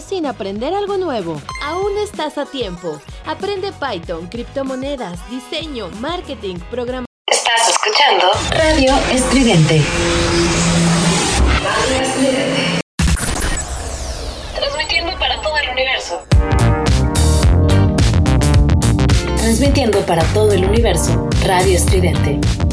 [0.00, 1.40] sin aprender algo nuevo.
[1.64, 3.00] Aún estás a tiempo.
[3.26, 7.06] Aprende Python, criptomonedas, diseño, marketing, programación.
[7.26, 9.82] Estás escuchando Radio Estridente.
[11.64, 12.80] Radio Estridente.
[14.54, 16.22] Transmitiendo para todo el universo.
[19.38, 21.28] Transmitiendo para todo el universo.
[21.44, 22.63] Radio Estridente.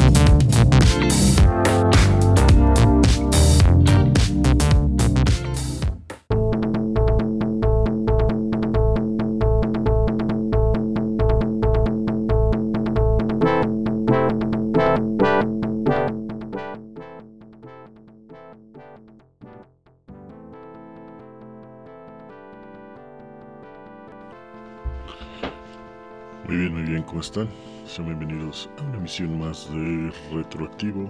[27.22, 27.48] Están?
[27.86, 31.08] Sean bienvenidos a una emisión más de Retroactivo.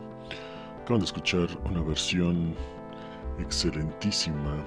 [0.82, 2.55] Acaban de escuchar una versión
[3.38, 4.62] excelentísima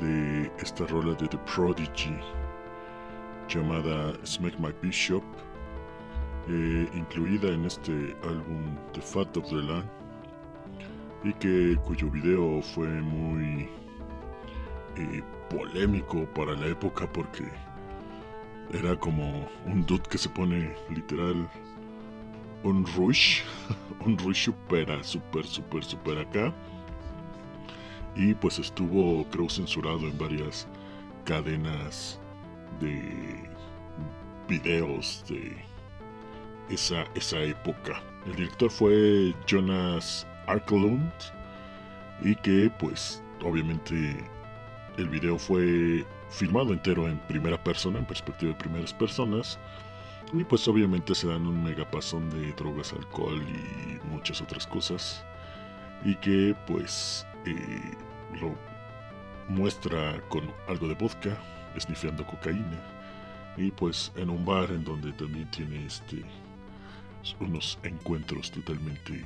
[0.00, 2.14] de esta rola de The Prodigy
[3.48, 5.24] llamada Smack My Bishop,
[6.50, 9.88] eh, incluida en este álbum The Fat of the Land
[11.24, 13.66] y que cuyo video fue muy
[14.96, 17.44] eh, polémico para la época porque
[18.74, 21.48] era como un dude que se pone literal
[22.64, 23.42] un rush,
[24.04, 26.52] un rush super, super, super, super acá.
[28.16, 30.66] Y pues estuvo, creo, censurado en varias
[31.24, 32.18] cadenas
[32.80, 33.48] de
[34.48, 35.56] videos de
[36.68, 38.02] esa, esa época.
[38.26, 41.12] El director fue Jonas Arkelund
[42.22, 44.16] y que pues obviamente
[44.96, 49.58] el video fue filmado entero en primera persona, en perspectiva de primeras personas.
[50.32, 55.24] Y pues obviamente se dan un megapasón de drogas, alcohol y muchas otras cosas.
[56.04, 57.96] Y que pues eh,
[58.40, 58.54] lo
[59.48, 61.36] muestra con algo de vodka,
[61.76, 62.80] esnifeando cocaína.
[63.56, 66.24] Y pues en un bar en donde también tiene este
[67.40, 69.24] unos encuentros totalmente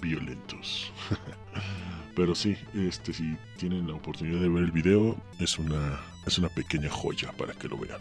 [0.00, 0.92] violentos.
[2.16, 6.48] Pero sí, este si tienen la oportunidad de ver el video, es una es una
[6.48, 8.00] pequeña joya para que lo vean.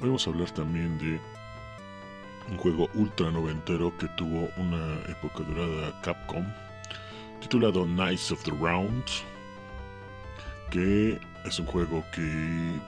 [0.00, 1.20] Hoy vamos a hablar también de
[2.50, 6.44] un juego ultra noventero que tuvo una época durada Capcom,
[7.40, 9.04] titulado Knights of the Round,
[10.70, 12.80] que es un juego que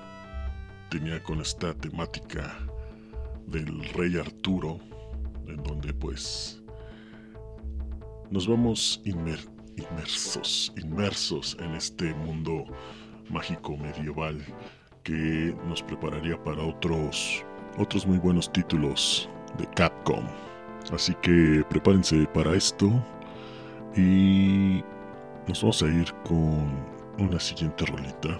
[0.89, 2.59] tenía con esta temática
[3.47, 4.81] del rey Arturo,
[5.47, 6.60] en donde pues
[8.31, 9.41] nos vamos inmer
[9.77, 12.65] inmersos, inmersos en este mundo
[13.29, 14.41] mágico medieval
[15.03, 17.45] que nos prepararía para otros
[17.79, 20.25] otros muy buenos títulos de Capcom.
[20.93, 22.91] Así que prepárense para esto
[23.97, 24.83] y
[25.49, 26.69] nos vamos a ir con
[27.19, 28.39] una siguiente rolita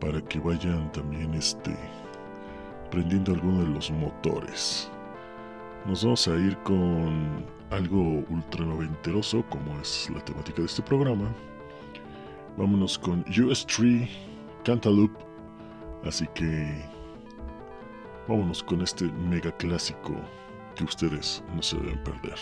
[0.00, 1.76] para que vayan también este
[2.90, 4.90] prendiendo alguno de los motores.
[5.86, 11.30] Nos vamos a ir con algo ultra noventeroso como es la temática de este programa
[12.56, 14.08] Vámonos con US3
[14.64, 15.22] Cantaloupe.
[16.04, 16.82] Así que
[18.26, 20.14] vámonos con este mega clásico
[20.74, 22.38] que ustedes no se deben perder.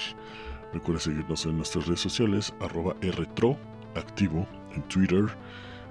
[0.73, 2.95] Recuerda seguirnos en nuestras redes sociales, arroba
[3.97, 5.25] activo en Twitter,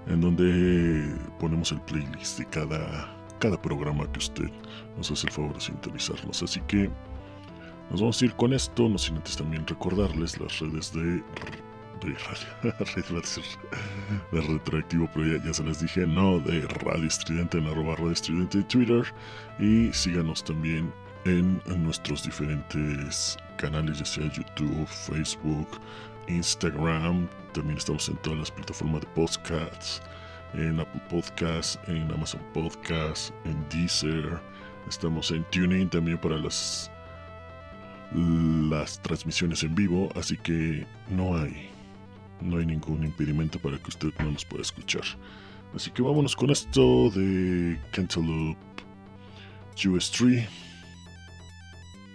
[0.07, 4.49] en donde ponemos el playlist de cada, cada programa que usted
[4.95, 6.41] nos hace el favor de sintonizarnos.
[6.43, 6.89] Así que
[7.93, 11.23] nos vamos a ir con esto, no sin antes también recordarles las redes de
[14.31, 18.57] de retroactivo, pero ya, se les dije, no, de Radio Estridente en arroba Radio Estridente
[18.57, 19.03] de Twitter.
[19.59, 20.91] Y síganos también
[21.25, 25.79] en, nuestros diferentes canales, ya sea YouTube, Facebook,
[26.27, 27.29] Instagram.
[27.53, 30.01] También estamos en todas las plataformas de podcasts,
[30.53, 34.41] en Apple Podcasts, en Amazon Podcasts, en Deezer.
[34.89, 36.91] Estamos en Tuning también para las
[38.15, 41.69] las transmisiones en vivo, así que no hay
[42.41, 45.03] no hay ningún impedimento para que usted no nos pueda escuchar.
[45.73, 48.59] Así que vámonos con esto de Cantaloupe
[49.77, 50.45] US3.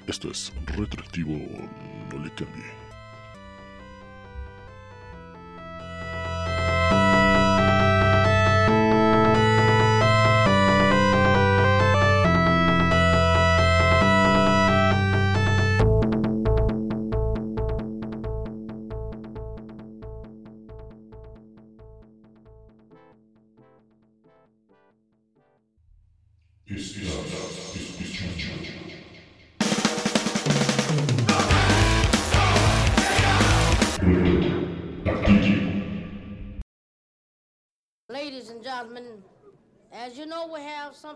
[0.07, 1.33] Esto es retroactivo,
[2.13, 2.78] no le cambie.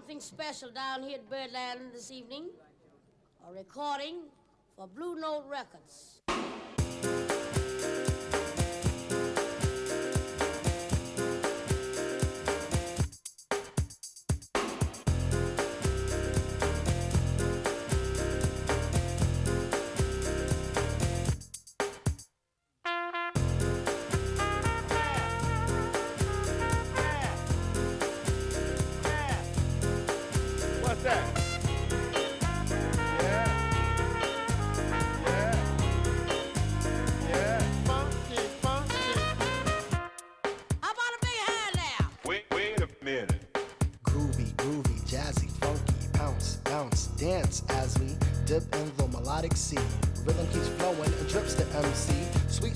[0.03, 2.47] Something special down here at Birdland this evening.
[3.49, 4.23] A recording
[4.75, 6.23] for Blue Note Records.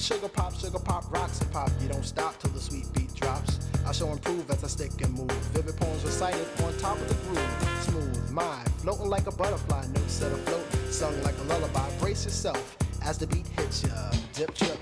[0.07, 1.69] Sugar pop, sugar pop, rocks and pop.
[1.81, 3.59] You don't stop till the sweet beat drops.
[3.85, 5.33] I shall improve as I stick and move.
[5.53, 7.83] Vivid poems recited on top of the groove.
[7.83, 11.91] Smooth mind, floating like a butterfly, notes set afloat, sung like a lullaby.
[11.99, 14.13] Brace yourself as the beat hits ya.
[14.33, 14.79] Dip, trip,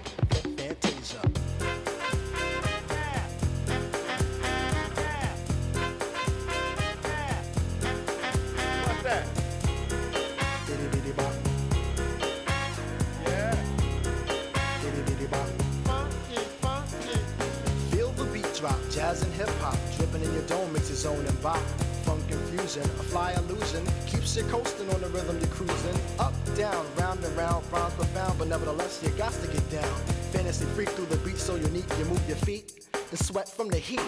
[24.35, 24.35] illusion.
[24.35, 26.01] Keeps you coasting on the rhythm you're cruising.
[26.19, 29.97] Up, down, round and round, rhymes profound, but nevertheless you got to get down.
[30.33, 33.79] Fantasy freak through the beat so unique, you move your feet and sweat from the
[33.79, 34.01] heat.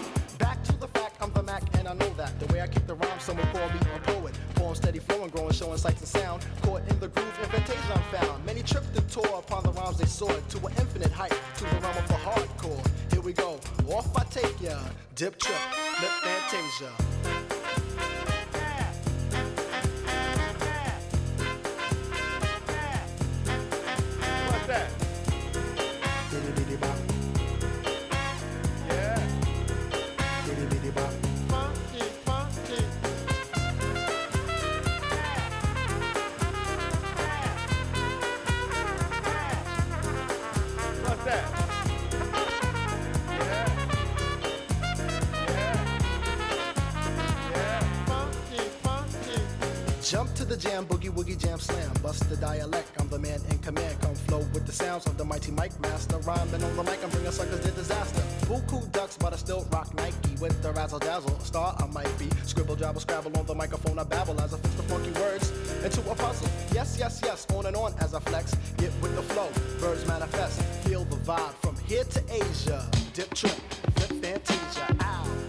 [61.07, 61.39] Dazzle.
[61.39, 62.29] Star I might be.
[62.45, 63.99] Scribble, jabble, scrabble on the microphone.
[63.99, 65.53] I babble as I fix the funky words
[65.85, 66.49] into a puzzle.
[66.73, 67.47] Yes, yes, yes.
[67.55, 68.55] On and on as I flex.
[68.77, 69.49] Get with the flow.
[69.81, 70.61] Birds manifest.
[70.85, 72.91] Feel the vibe from here to Asia.
[73.15, 73.61] Dip trip,
[73.95, 74.97] flip fantasia.
[75.01, 75.46] Ow.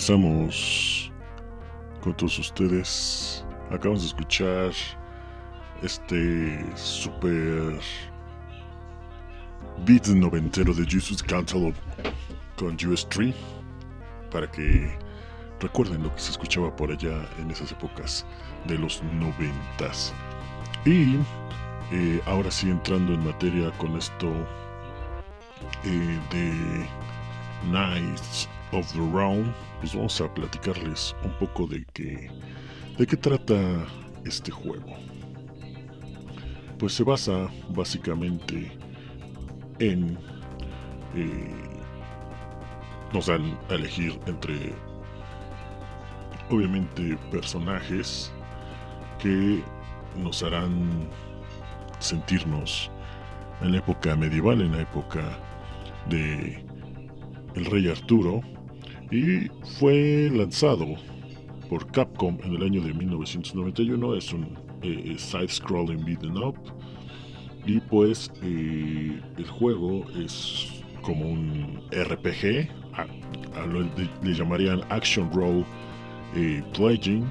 [0.00, 1.12] Regresamos
[2.00, 3.44] con todos ustedes.
[3.70, 4.72] Acabamos de escuchar
[5.82, 7.78] este super
[9.84, 11.78] beat noventero de Jesus Cantaloupe
[12.56, 13.34] con US 3
[14.30, 14.90] para que
[15.60, 18.24] recuerden lo que se escuchaba por allá en esas épocas
[18.68, 20.14] de los noventas.
[20.86, 21.16] Y
[21.92, 24.32] eh, ahora sí entrando en materia con esto
[25.84, 26.86] eh, de
[27.70, 32.30] Nights of the Round, pues vamos a platicarles un poco de qué,
[32.98, 33.58] de qué trata
[34.24, 34.96] este juego.
[36.78, 38.70] Pues se basa básicamente
[39.78, 40.18] en...
[41.14, 41.70] Eh,
[43.12, 44.72] nos dan a elegir entre
[46.48, 48.32] obviamente personajes
[49.18, 49.62] que
[50.16, 51.08] nos harán
[51.98, 52.90] sentirnos
[53.62, 55.22] en la época medieval, en la época
[56.08, 56.64] de
[57.54, 58.42] el rey Arturo,
[59.10, 60.86] y fue lanzado
[61.68, 64.14] por Capcom en el año de 1991.
[64.14, 66.56] Es un eh, side-scrolling beat'em up.
[67.66, 72.68] Y pues eh, el juego es como un RPG,
[74.22, 75.64] le llamarían Action Role
[76.34, 77.28] eh, Playing,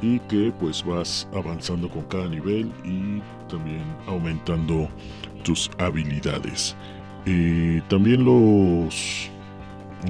[0.00, 4.88] y que pues vas avanzando con cada nivel y también aumentando
[5.42, 6.76] tus habilidades.
[7.88, 9.28] también los,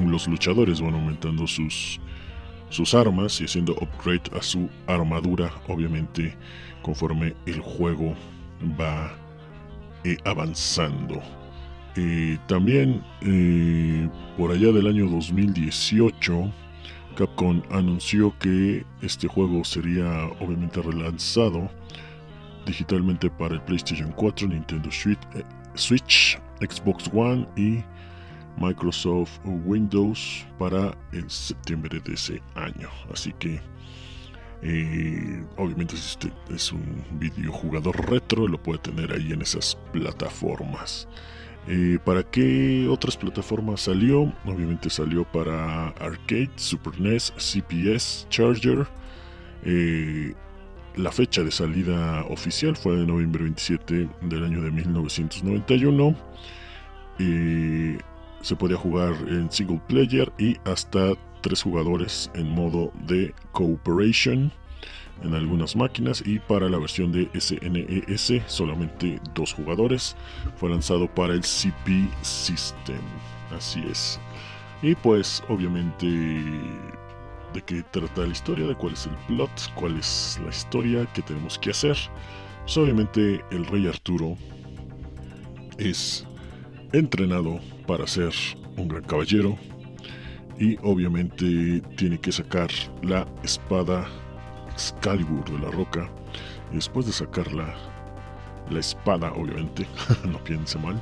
[0.07, 2.01] los luchadores van aumentando sus
[2.71, 6.37] sus armas y haciendo upgrade a su armadura, obviamente,
[6.83, 8.15] conforme el juego
[8.79, 9.13] va
[10.05, 11.23] eh, avanzando.
[11.97, 16.53] Eh, también eh, por allá del año 2018,
[17.17, 21.69] Capcom anunció que este juego sería obviamente relanzado
[22.67, 24.91] digitalmente para el PlayStation 4, Nintendo
[25.75, 27.83] Switch Xbox One y
[28.61, 32.89] Microsoft Windows para el septiembre de ese año.
[33.13, 33.61] Así que,
[34.63, 41.09] eh, obviamente, si usted es un videojugador retro, lo puede tener ahí en esas plataformas.
[41.67, 44.33] Eh, ¿Para qué otras plataformas salió?
[44.47, 48.87] Obviamente salió para Arcade, Super NES, CPS, Charger.
[49.65, 50.35] Eh,
[50.97, 56.17] la fecha de salida oficial fue de noviembre 27 del año de 1991
[58.41, 64.53] se podía jugar en single player y hasta tres jugadores en modo de cooperation
[65.23, 70.17] en algunas máquinas y para la versión de SNES e solamente dos jugadores.
[70.57, 73.01] Fue lanzado para el CP System.
[73.57, 74.21] Así es.
[74.83, 80.39] Y pues obviamente de qué trata la historia, de cuál es el plot, cuál es
[80.45, 81.97] la historia que tenemos que hacer.
[82.63, 84.37] Pues obviamente el rey Arturo
[85.79, 86.27] es
[86.93, 88.33] entrenado para ser
[88.77, 89.57] un gran caballero
[90.59, 92.71] y obviamente tiene que sacar
[93.03, 94.07] la espada
[94.73, 96.09] Excalibur de la roca.
[96.73, 97.75] Y después de sacarla
[98.71, 99.87] la espada obviamente
[100.25, 101.01] no piense mal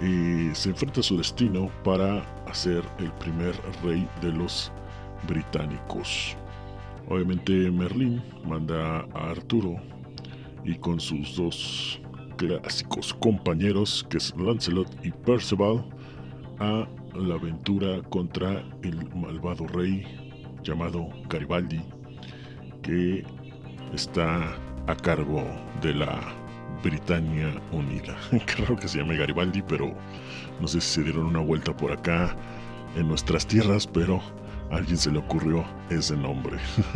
[0.00, 4.72] y se enfrenta a su destino para ser el primer rey de los
[5.26, 6.36] británicos.
[7.08, 9.76] Obviamente Merlín manda a Arturo
[10.64, 12.00] y con sus dos
[12.38, 15.84] clásicos compañeros que es Lancelot y Percival
[16.60, 20.04] a la aventura contra el malvado rey
[20.62, 21.82] llamado Garibaldi
[22.82, 23.24] que
[23.92, 25.44] está a cargo
[25.82, 26.18] de la
[26.82, 28.16] Britania Unida.
[28.46, 29.92] Creo que se llame Garibaldi, pero
[30.60, 32.34] no sé si se dieron una vuelta por acá
[32.96, 34.22] en nuestras tierras, pero
[34.70, 36.56] a alguien se le ocurrió ese nombre.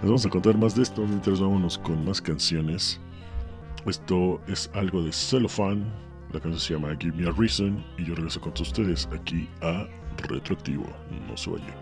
[0.00, 3.00] Les vamos a contar más de esto mientras vámonos con más canciones.
[3.86, 5.84] Esto es algo de Cellophane.
[6.32, 7.84] La canción se llama Give Me a Reason.
[7.98, 9.86] Y yo regreso con ustedes aquí a
[10.28, 10.86] Retroactivo.
[11.28, 11.81] No se vayan.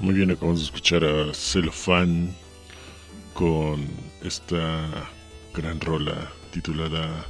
[0.00, 2.36] Muy bien, acabamos de escuchar a Celofan
[3.32, 3.88] con
[4.22, 5.10] esta
[5.54, 7.26] gran rola titulada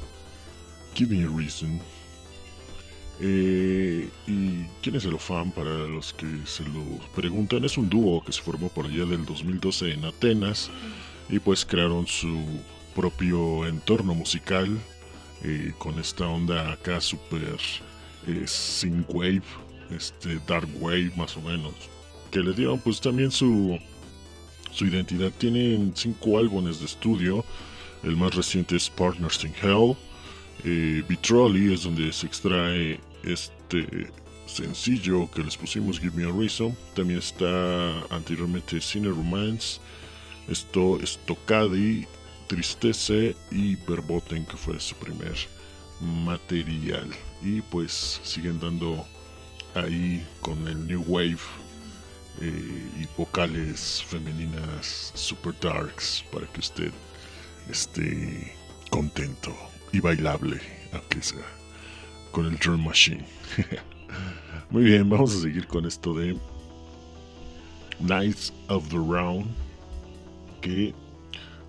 [0.93, 1.94] Give Me a Reason.
[3.19, 5.51] Eh, ¿Y quién es el fan?
[5.51, 6.83] Para los que se lo
[7.15, 10.69] preguntan, es un dúo que se formó por allá del 2012 en Atenas
[11.29, 12.43] y pues crearon su
[12.93, 14.77] propio entorno musical
[15.43, 17.57] eh, con esta onda acá super
[18.27, 19.43] eh, synth wave,
[19.91, 21.73] este dark wave más o menos,
[22.31, 23.77] que le dieron pues también su
[24.75, 25.31] su identidad.
[25.37, 27.43] Tienen cinco álbumes de estudio.
[28.03, 29.95] El más reciente es Partners in Hell.
[30.63, 34.09] Eh, es donde se extrae este
[34.45, 36.75] sencillo que les pusimos, Give Me a Reason.
[36.95, 39.79] También está anteriormente Cine Romance.
[40.47, 42.05] Esto es Tocadi,
[42.47, 45.35] Tristece y Verboten, que fue su primer
[45.99, 47.09] material.
[47.41, 49.05] Y pues siguen dando
[49.75, 51.37] ahí con el New Wave
[52.41, 56.91] eh, y vocales femeninas super darks para que usted
[57.69, 58.53] esté
[58.89, 59.55] contento
[59.95, 60.59] y bailable,
[60.91, 61.45] aunque sea
[62.31, 63.25] con el drum machine.
[64.69, 66.37] Muy bien, vamos a seguir con esto de
[67.99, 69.45] Knights of the Round,
[70.59, 70.93] que,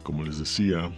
[0.03, 0.91] como les decía,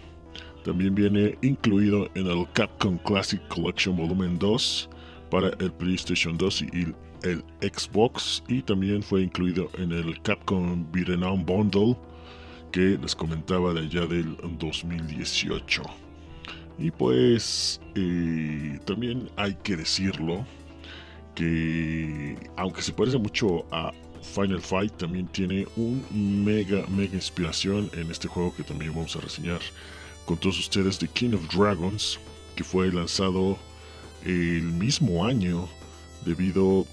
[0.64, 4.88] también viene incluido en el Capcom Classic Collection Volumen 2
[5.30, 11.44] para el PlayStation 2 y el Xbox y también fue incluido en el Capcom Beat'em
[11.44, 11.94] Bundle
[12.72, 16.07] que les comentaba de allá del 2018.
[16.78, 20.46] Y pues eh, también hay que decirlo
[21.34, 26.04] que aunque se parece mucho a Final Fight, también tiene un
[26.44, 29.60] mega, mega inspiración en este juego que también vamos a reseñar
[30.24, 32.18] con todos ustedes de King of Dragons,
[32.54, 33.58] que fue lanzado
[34.24, 35.68] el mismo año
[36.24, 36.86] debido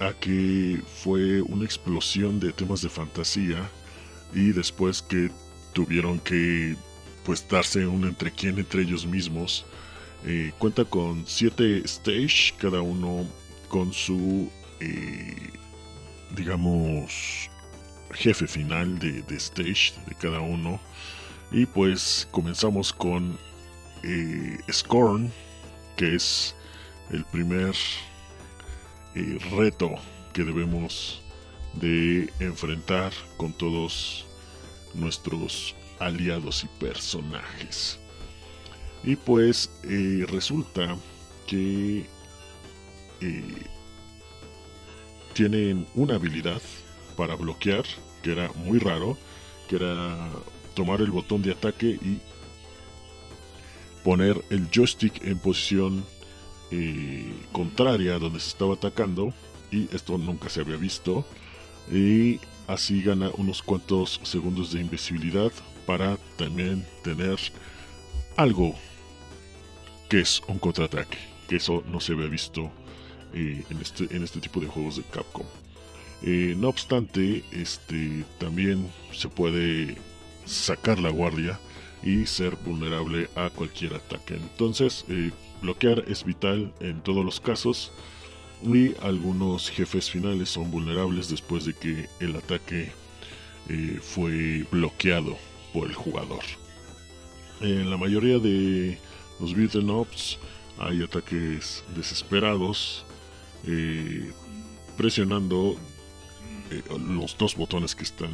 [0.00, 3.68] a que fue una explosión de temas de fantasía
[4.34, 5.30] y después que
[5.72, 6.76] tuvieron que
[7.24, 9.64] pues darse un entre quién entre ellos mismos.
[10.26, 13.26] Eh, cuenta con siete stage, cada uno
[13.68, 15.50] con su eh,
[16.36, 17.50] digamos
[18.12, 20.80] jefe final de, stage de cada uno.
[21.50, 23.38] Y pues comenzamos con
[24.02, 25.32] eh, Scorn,
[25.96, 26.54] que es
[27.10, 27.74] el primer
[29.52, 29.94] reto
[30.32, 31.22] que debemos
[31.74, 34.26] de enfrentar con todos
[34.94, 37.98] nuestros aliados y personajes.
[39.02, 40.96] Y pues eh, resulta
[41.46, 42.06] que
[43.20, 43.62] eh,
[45.32, 46.62] tienen una habilidad
[47.16, 47.84] para bloquear,
[48.22, 49.18] que era muy raro,
[49.68, 50.28] que era
[50.74, 52.20] tomar el botón de ataque y
[54.02, 56.04] poner el joystick en posición
[56.70, 59.32] eh, contraria donde se estaba atacando
[59.70, 61.24] y esto nunca se había visto
[61.90, 65.52] y así gana unos cuantos segundos de invisibilidad
[65.86, 67.38] para también tener
[68.36, 68.74] algo
[70.08, 71.18] que es un contraataque
[71.48, 72.70] que eso no se había visto
[73.34, 75.46] eh, en, este, en este tipo de juegos de Capcom.
[76.22, 79.96] Eh, no obstante este también se puede
[80.46, 81.60] sacar la guardia
[82.02, 84.34] y ser vulnerable a cualquier ataque.
[84.34, 85.04] Entonces
[85.64, 87.90] Bloquear es vital en todos los casos
[88.62, 92.92] y algunos jefes finales son vulnerables después de que el ataque
[93.68, 95.38] eh, fue bloqueado
[95.74, 96.44] por el jugador.
[97.60, 98.98] En la mayoría de
[99.40, 100.38] los beat'em ups
[100.78, 103.04] hay ataques desesperados
[103.66, 104.32] eh,
[104.96, 105.76] presionando
[106.70, 108.32] eh, los dos botones que están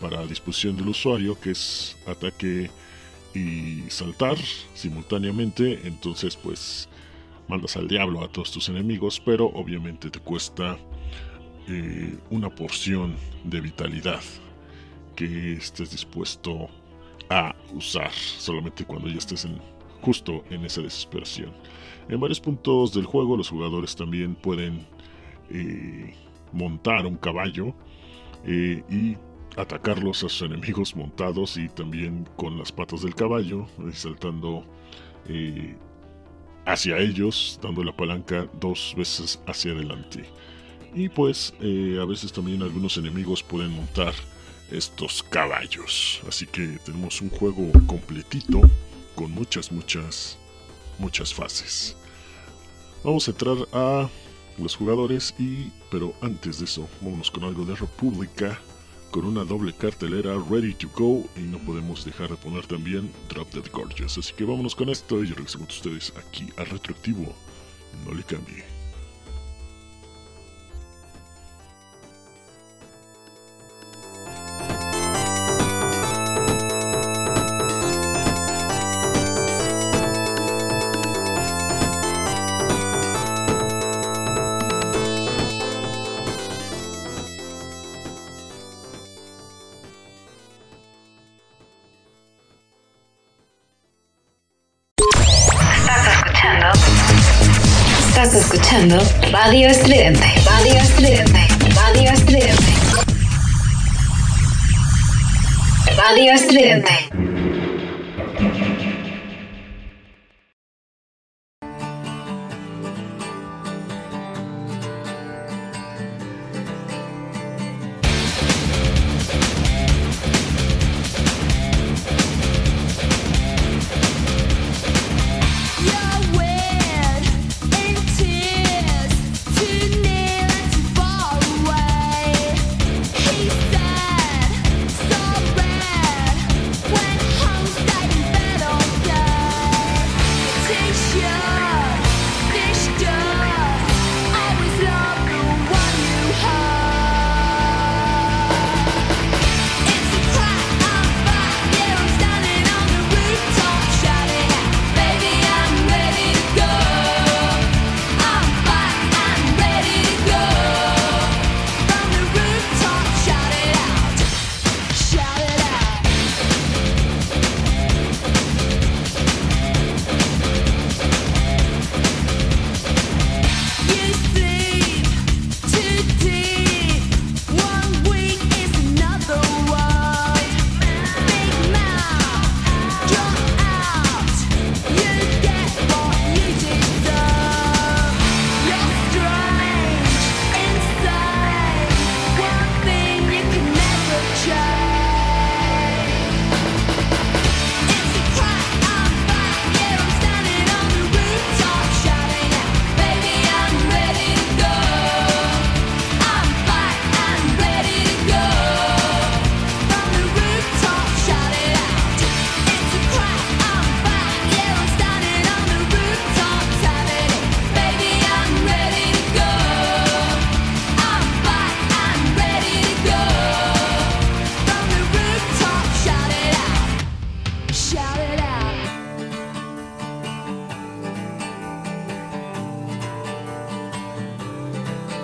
[0.00, 2.68] para disposición del usuario que es ataque
[3.34, 4.36] y saltar
[4.74, 6.88] simultáneamente, entonces pues
[7.48, 10.78] mandas al diablo a todos tus enemigos, pero obviamente te cuesta
[11.68, 14.20] eh, una porción de vitalidad
[15.14, 16.68] que estés dispuesto
[17.30, 19.60] a usar solamente cuando ya estés en,
[20.02, 21.52] justo en esa desesperación.
[22.08, 24.86] En varios puntos del juego los jugadores también pueden
[25.50, 26.14] eh,
[26.52, 27.74] montar un caballo
[28.44, 29.16] eh, y
[29.56, 34.64] atacarlos a sus enemigos montados y también con las patas del caballo, saltando
[35.28, 35.76] eh,
[36.66, 40.24] hacia ellos, dando la palanca dos veces hacia adelante.
[40.94, 44.14] Y pues a veces también algunos enemigos pueden montar
[44.70, 46.20] estos caballos.
[46.28, 48.60] Así que tenemos un juego completito
[49.14, 50.38] con muchas, muchas,
[50.98, 51.96] muchas fases.
[53.02, 54.08] Vamos a entrar a
[54.58, 58.58] los jugadores y pero antes de eso vámonos con algo de República
[59.10, 63.52] con una doble cartelera ready to go y no podemos dejar de poner también Drop
[63.52, 67.34] Dead Gorgeous así que vámonos con esto y regresamos con ustedes aquí a Retroactivo
[68.06, 68.73] no le cambie
[99.44, 100.33] Radio Estridente.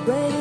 [0.06, 0.39] Ready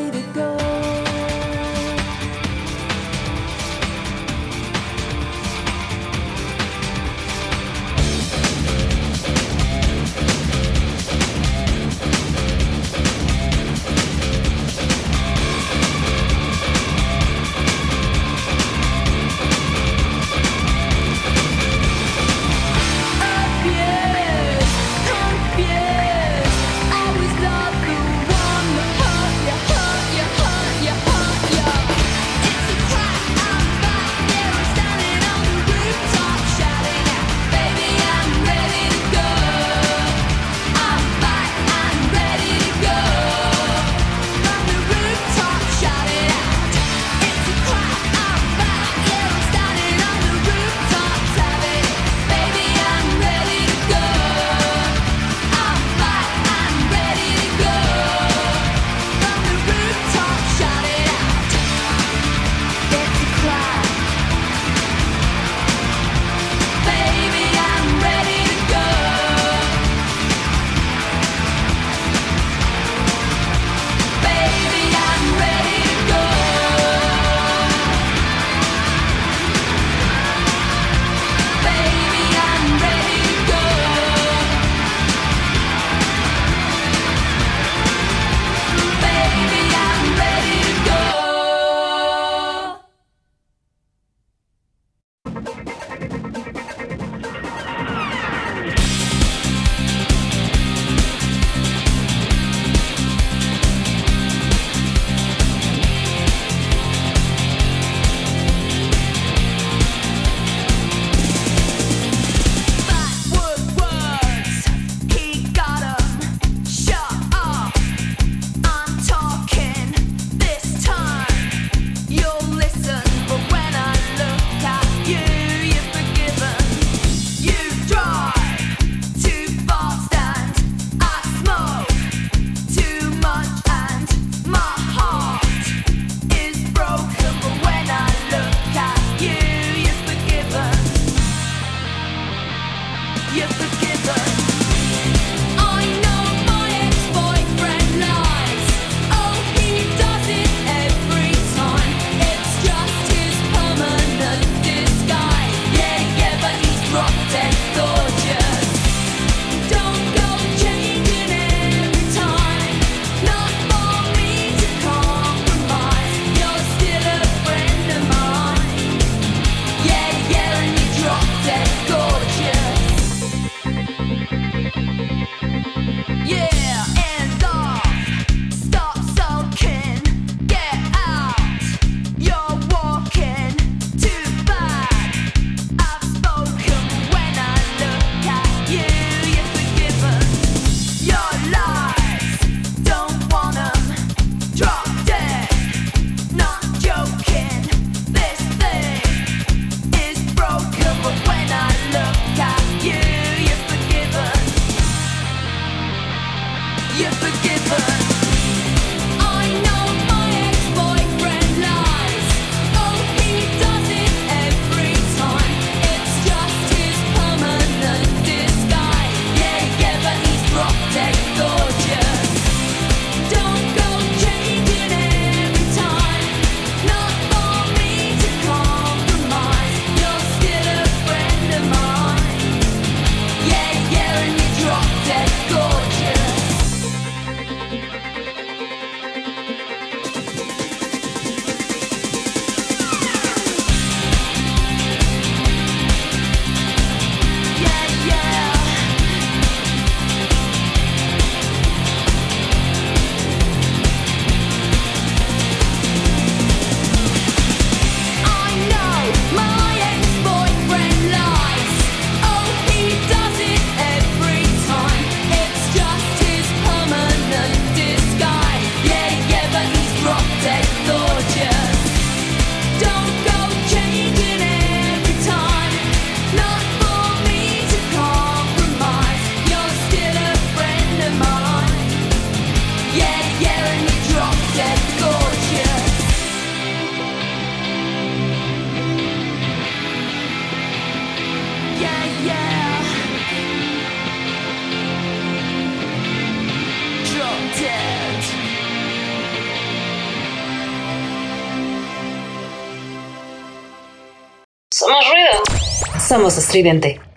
[306.50, 307.09] Somos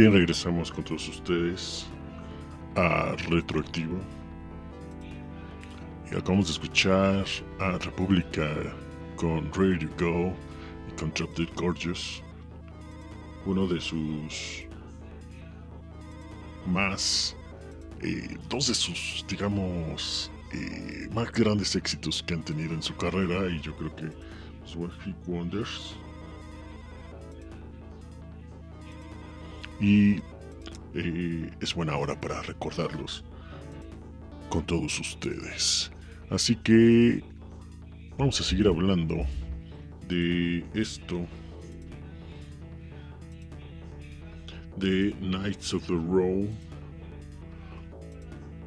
[0.00, 0.18] estridente.
[0.18, 1.86] regresamos con todos ustedes
[2.76, 3.98] a Retroactivo.
[6.10, 7.24] Y acabamos de escuchar
[7.60, 8.48] a República
[9.16, 10.34] con Ready to Go
[10.88, 12.22] y con Drop Dead Gorgeous.
[13.46, 14.66] Uno de sus
[16.66, 17.36] más.
[18.02, 23.48] Eh, dos de sus, digamos, eh, más grandes éxitos que han tenido en su carrera.
[23.50, 24.10] Y yo creo que.
[24.76, 25.96] One Hit Wonders.
[29.80, 30.16] Y
[30.94, 33.24] eh, es buena hora para recordarlos
[34.48, 35.90] con todos ustedes.
[36.28, 37.22] Así que
[38.18, 39.24] vamos a seguir hablando
[40.08, 41.26] de esto
[44.76, 46.48] de Knights of the Row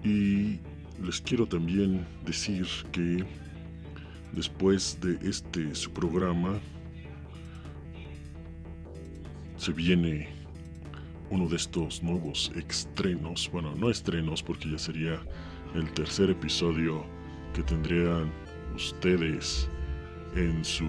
[0.04, 0.60] y
[1.04, 3.24] les quiero también decir que
[4.34, 6.60] después de este su programa
[9.58, 10.33] se viene
[11.30, 15.20] uno de estos nuevos estrenos, bueno, no estrenos porque ya sería
[15.76, 17.06] el tercer episodio
[17.54, 18.32] que tendrían
[18.76, 19.70] ustedes
[20.36, 20.88] en su,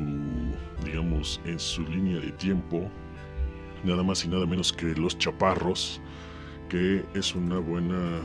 [0.85, 2.91] digamos, en su línea de tiempo,
[3.85, 6.01] nada más y nada menos que Los Chaparros,
[6.69, 8.23] que es una buena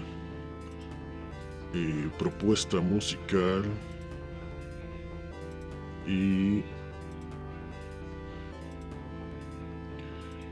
[1.74, 3.64] eh, propuesta musical.
[6.08, 6.64] Y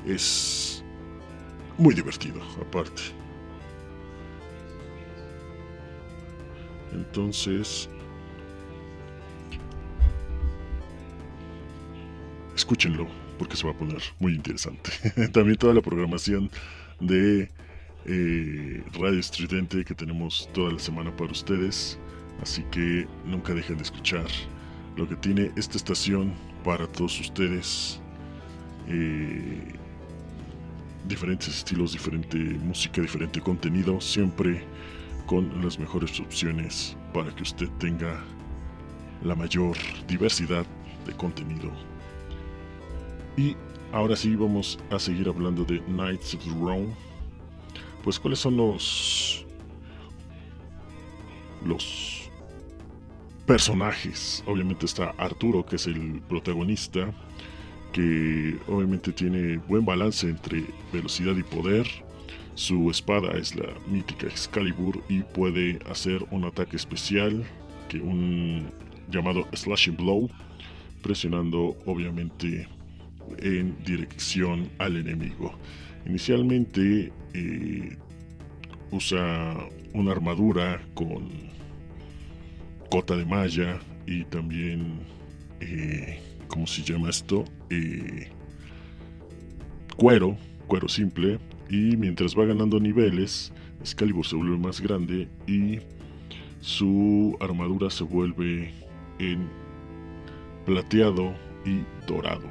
[0.06, 0.77] es
[1.78, 3.02] muy divertido, aparte.
[6.94, 7.90] Entonces,
[12.56, 13.08] escúchenlo
[13.38, 14.92] porque se va a poner muy interesante.
[15.34, 16.50] También toda la programación
[17.00, 17.52] de
[18.06, 22.00] eh, Radio Estridente que tenemos toda la semana para ustedes.
[22.42, 24.26] Así que nunca dejen de escuchar
[24.96, 28.00] lo que tiene esta estación para todos ustedes.
[28.88, 29.74] Eh,
[31.08, 34.64] diferentes estilos, diferente música, diferente contenido, siempre
[35.26, 38.24] con las mejores opciones para que usted tenga
[39.24, 39.76] la mayor
[40.08, 40.66] diversidad
[41.06, 41.72] de contenido.
[43.36, 43.56] Y
[43.92, 46.94] ahora sí vamos a seguir hablando de Knights of the Round.
[48.04, 49.46] Pues cuáles son los
[51.66, 52.30] los
[53.46, 54.44] personajes.
[54.46, 57.14] Obviamente está Arturo, que es el protagonista,
[57.98, 61.88] que obviamente tiene buen balance entre velocidad y poder.
[62.54, 67.44] Su espada es la mítica Excalibur y puede hacer un ataque especial,
[67.90, 68.70] que un
[69.10, 70.30] llamado Slashing Blow,
[71.02, 72.68] presionando obviamente
[73.40, 75.58] en dirección al enemigo.
[76.06, 77.98] Inicialmente eh,
[78.92, 79.58] usa
[79.94, 81.30] una armadura con
[82.92, 85.00] cota de malla y también,
[85.62, 87.46] eh, ¿cómo se llama esto?
[87.70, 88.30] Eh,
[89.96, 90.38] cuero,
[90.68, 91.40] cuero simple.
[91.70, 95.80] Y mientras va ganando niveles, Excalibur se vuelve más grande y
[96.62, 98.72] su armadura se vuelve
[99.20, 99.50] en
[100.66, 101.34] plateado
[101.66, 102.50] y dorado.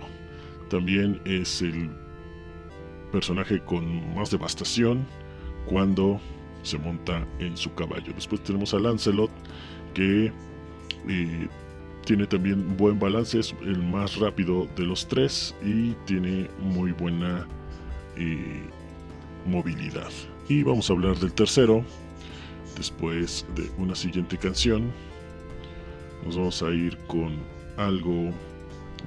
[0.70, 1.90] También es el
[3.12, 5.07] personaje con más devastación
[5.66, 6.20] cuando
[6.62, 8.12] se monta en su caballo.
[8.14, 9.30] Después tenemos a Lancelot,
[9.94, 10.32] que
[11.09, 11.49] eh,
[12.07, 17.47] tiene también buen balance, es el más rápido de los tres y tiene muy buena
[18.17, 18.63] eh,
[19.45, 20.11] movilidad.
[20.49, 21.85] Y vamos a hablar del tercero,
[22.77, 24.93] después de una siguiente canción.
[26.25, 27.41] Nos vamos a ir con
[27.77, 28.31] algo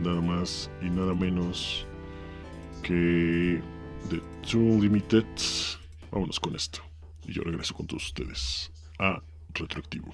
[0.01, 1.87] nada más y nada menos
[2.83, 3.61] que
[4.09, 5.25] de True Limited.
[6.11, 6.81] Vámonos con esto.
[7.25, 9.21] Y yo regreso con todos ustedes a
[9.53, 10.13] Retroactivo.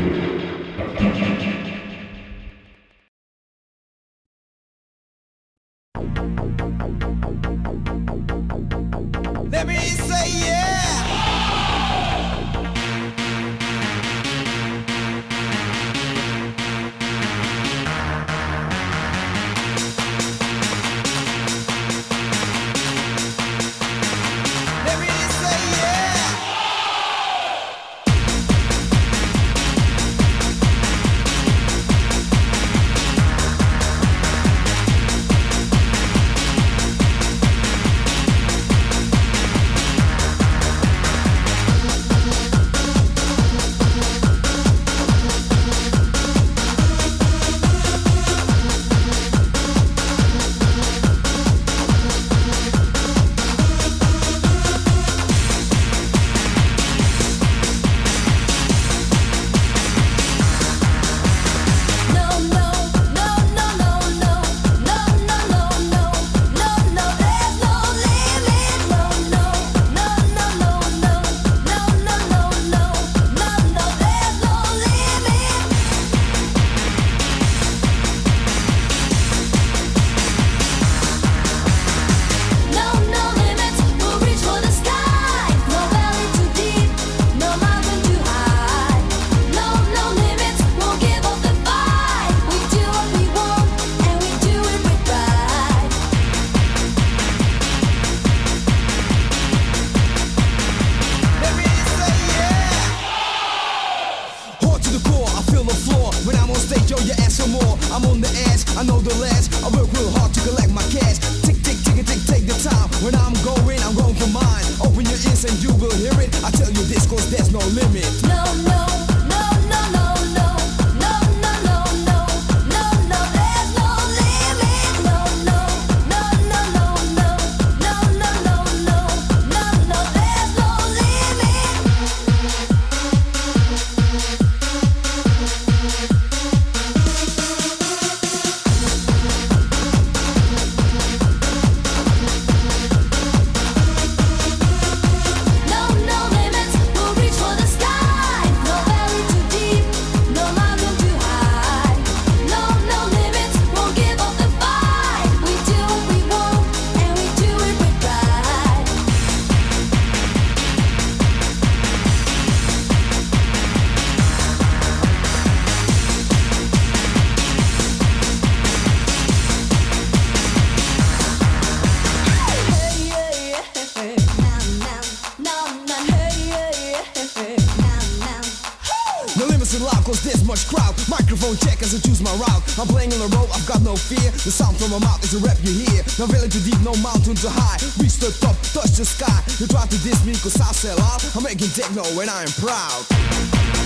[190.71, 193.80] I sell out, I'm making techno and I'm proud.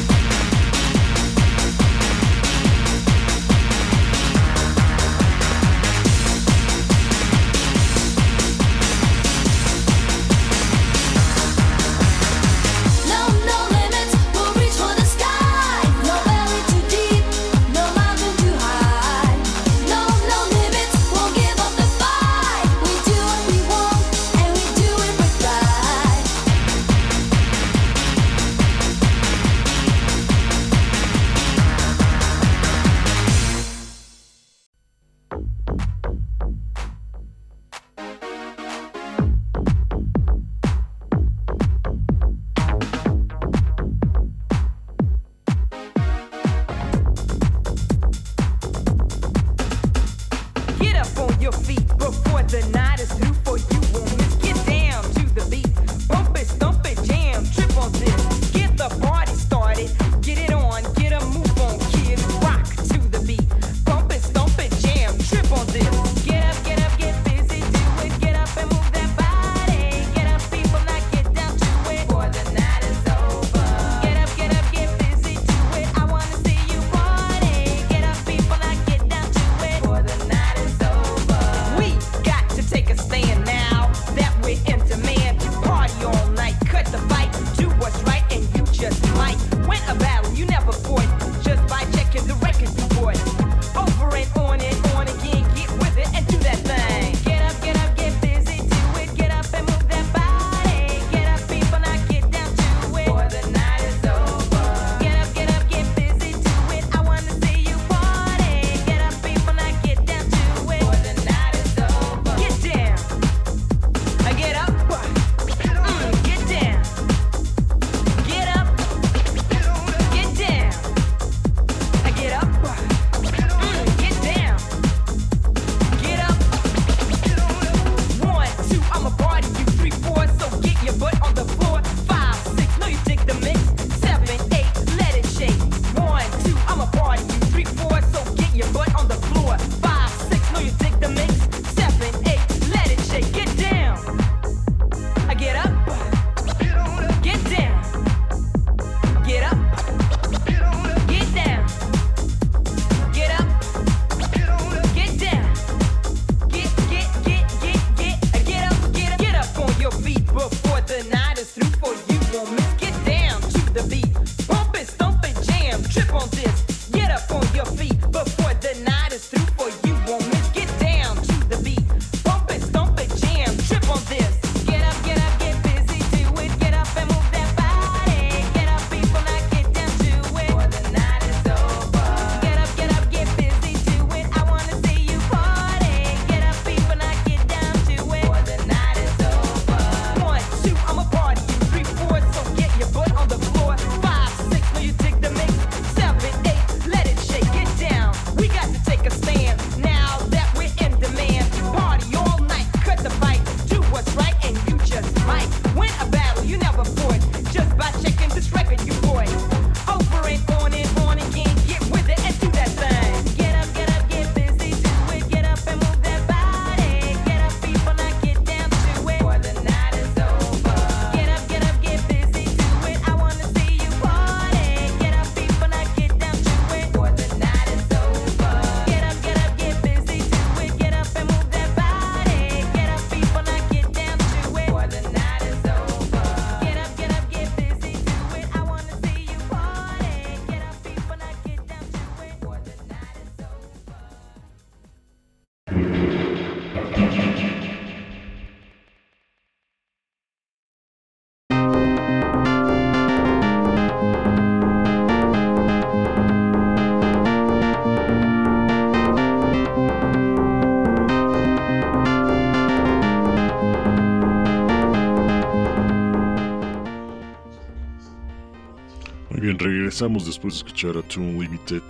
[269.95, 271.81] regresamos después de escuchar a Toon Limited.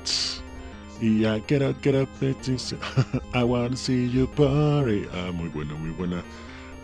[1.01, 2.07] Y ya, get up, get up,
[3.33, 5.07] I wanna see you party.
[5.11, 6.23] Ah, muy buena, muy buena.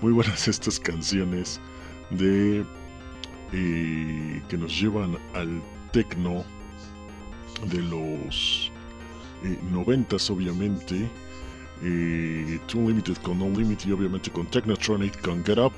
[0.01, 1.59] Muy buenas estas canciones
[2.09, 2.65] de.
[3.53, 5.61] Eh, que nos llevan al
[5.91, 6.43] tecno
[7.69, 8.71] de los
[9.43, 11.07] eh, noventas, obviamente.
[11.83, 15.73] Eh, Toon Limited con No Limit y obviamente con Technotronic, con Get Up.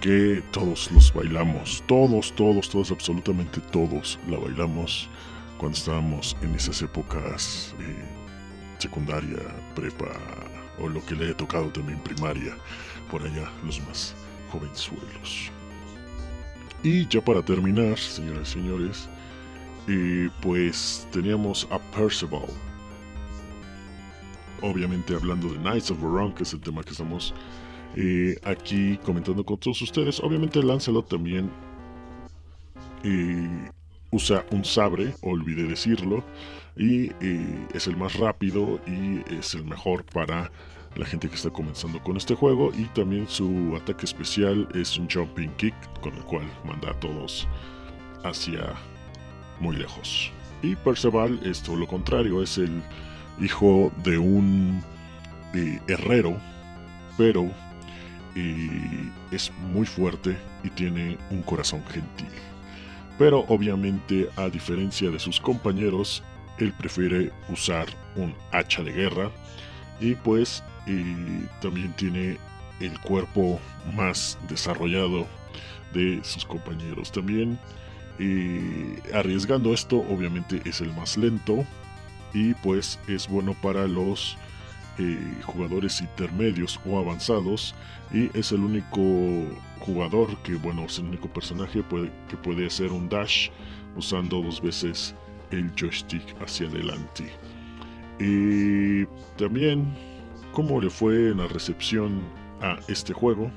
[0.00, 1.82] Que todos los bailamos.
[1.86, 5.08] Todos, todos, todos, absolutamente todos la bailamos
[5.58, 8.04] cuando estábamos en esas épocas eh,
[8.78, 9.38] secundaria,
[9.74, 10.12] prepa
[10.78, 12.54] o lo que le haya tocado también primaria,
[13.10, 14.14] por allá los más
[14.50, 15.50] jovenzuelos.
[16.82, 19.08] Y ya para terminar, señoras y señores,
[19.88, 22.46] eh, pues teníamos a Percival.
[24.62, 27.34] Obviamente hablando de Knights of Round, que es el tema que estamos
[27.98, 30.20] eh, aquí comentando con todos ustedes.
[30.20, 31.50] Obviamente Lancelot también
[33.02, 33.70] eh,
[34.10, 36.22] usa un sabre, olvidé decirlo,
[36.76, 40.50] y eh, es el más rápido y es el mejor para
[40.94, 45.08] la gente que está comenzando con este juego y también su ataque especial es un
[45.10, 47.48] jumping kick con el cual manda a todos
[48.24, 48.74] hacia
[49.58, 50.30] muy lejos.
[50.62, 52.82] Y Perceval es todo lo contrario, es el
[53.40, 54.82] hijo de un
[55.88, 56.36] herrero,
[57.16, 57.50] pero
[58.36, 62.28] eh, es muy fuerte y tiene un corazón gentil.
[63.18, 66.22] Pero obviamente, a diferencia de sus compañeros,
[66.58, 69.30] él prefiere usar un hacha de guerra
[70.00, 72.38] y pues eh, también tiene
[72.80, 73.58] el cuerpo
[73.94, 75.26] más desarrollado
[75.94, 77.10] de sus compañeros.
[77.10, 77.58] También
[78.18, 81.64] eh, arriesgando esto, obviamente es el más lento
[82.34, 84.36] y pues es bueno para los
[85.44, 87.74] jugadores intermedios o avanzados
[88.12, 89.00] y es el único
[89.80, 93.50] jugador que bueno es el único personaje puede- que puede hacer un dash
[93.96, 95.14] usando dos veces
[95.50, 97.30] el joystick hacia adelante.
[98.18, 99.04] Y
[99.36, 99.86] también
[100.52, 102.20] cómo le fue en la recepción
[102.62, 103.50] a este juego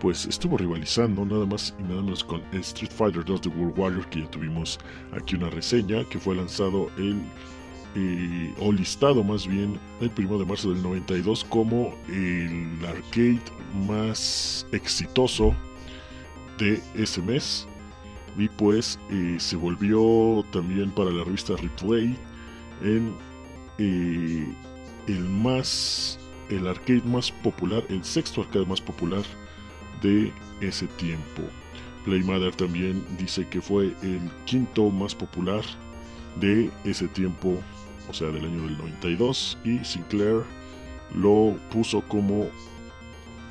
[0.00, 4.06] pues estuvo rivalizando nada más y nada menos con Street Fighter 2 de World Warrior
[4.10, 4.78] que ya tuvimos
[5.16, 7.16] aquí una reseña que fue lanzado el
[7.96, 13.40] eh, o listado más bien el 1 de marzo del 92 como el arcade
[13.86, 15.54] más exitoso
[16.58, 17.68] de ese mes.
[18.36, 22.16] Y pues eh, se volvió también para la revista Replay
[22.82, 23.14] en
[23.78, 24.44] eh,
[25.06, 26.18] el más
[26.50, 29.22] el arcade más popular el sexto arcade más popular
[30.02, 31.42] de ese tiempo.
[32.04, 35.62] Playmatter también dice que fue el quinto más popular
[36.40, 37.58] de ese tiempo
[38.08, 40.42] o sea, del año del 92, y Sinclair
[41.14, 42.46] lo puso como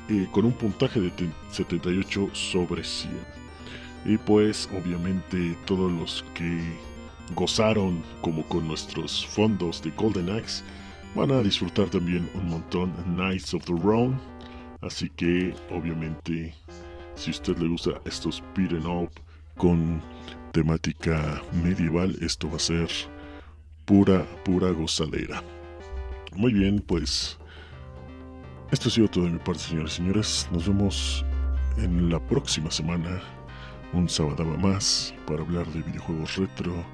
[0.08, 3.12] eh, con un puntaje de te- 78 sobre 100.
[4.06, 6.60] Y pues, obviamente, todos los que
[7.34, 10.62] gozaron como con nuestros fondos de Golden Axe
[11.14, 14.18] van a disfrutar también un montón Knights of the Round.
[14.82, 16.54] Así que, obviamente,
[17.14, 19.08] si usted le gusta estos beat'em up
[19.56, 20.02] con
[20.52, 22.88] temática medieval, esto va a ser
[23.84, 25.42] pura, pura gozadera.
[26.34, 27.38] Muy bien, pues
[28.70, 30.48] esto ha sido todo de mi parte, señores y señores.
[30.52, 31.24] Nos vemos
[31.76, 33.20] en la próxima semana,
[33.92, 36.84] un sábado más, para hablar de videojuegos retro,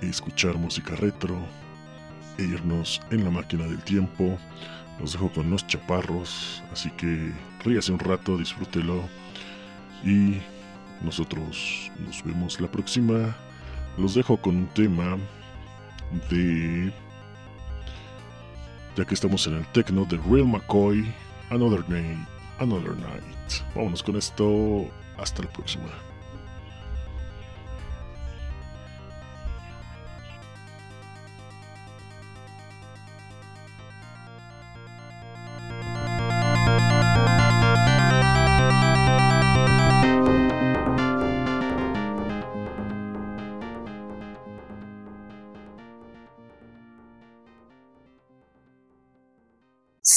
[0.00, 1.36] escuchar música retro
[2.38, 4.38] e irnos en la máquina del tiempo.
[5.00, 7.32] Los dejo con los chaparros, así que
[7.64, 9.02] ríase un rato, disfrútelo
[10.04, 10.36] y
[11.02, 13.36] nosotros nos vemos la próxima.
[13.98, 15.18] Los dejo con un tema
[16.30, 16.92] de
[18.96, 21.12] ya que estamos en el techno de Real McCoy
[21.50, 23.64] Another Night Another Night.
[23.74, 24.86] Vámonos con esto.
[25.18, 25.84] Hasta la próxima